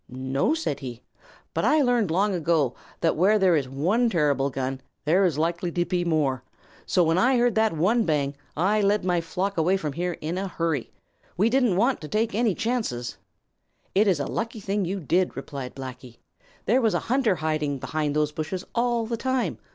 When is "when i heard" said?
7.03-7.53